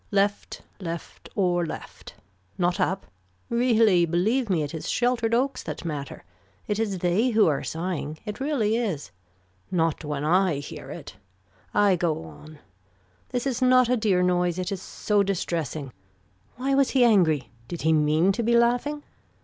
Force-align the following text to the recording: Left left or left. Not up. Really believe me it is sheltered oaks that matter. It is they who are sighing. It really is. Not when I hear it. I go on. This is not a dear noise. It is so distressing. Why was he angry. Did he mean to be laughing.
Left 0.09 0.63
left 0.79 1.29
or 1.35 1.63
left. 1.63 2.15
Not 2.57 2.79
up. 2.79 3.05
Really 3.51 4.03
believe 4.07 4.49
me 4.49 4.63
it 4.63 4.73
is 4.73 4.89
sheltered 4.89 5.35
oaks 5.35 5.61
that 5.61 5.85
matter. 5.85 6.23
It 6.67 6.79
is 6.79 6.97
they 6.97 7.29
who 7.29 7.45
are 7.45 7.63
sighing. 7.63 8.17
It 8.25 8.39
really 8.39 8.75
is. 8.77 9.11
Not 9.69 10.03
when 10.03 10.25
I 10.25 10.55
hear 10.55 10.89
it. 10.89 11.17
I 11.71 11.97
go 11.97 12.23
on. 12.23 12.57
This 13.29 13.45
is 13.45 13.61
not 13.61 13.89
a 13.89 13.95
dear 13.95 14.23
noise. 14.23 14.57
It 14.57 14.71
is 14.71 14.81
so 14.81 15.21
distressing. 15.21 15.93
Why 16.55 16.73
was 16.73 16.89
he 16.97 17.03
angry. 17.03 17.51
Did 17.67 17.83
he 17.83 17.93
mean 17.93 18.31
to 18.31 18.41
be 18.41 18.57
laughing. 18.57 19.03